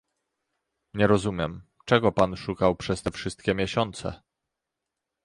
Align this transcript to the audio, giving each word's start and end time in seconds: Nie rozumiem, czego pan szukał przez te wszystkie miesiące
Nie 0.93 1.07
rozumiem, 1.07 1.61
czego 1.85 2.11
pan 2.11 2.35
szukał 2.37 2.75
przez 2.75 3.01
te 3.03 3.11
wszystkie 3.11 3.55
miesiące 3.55 4.21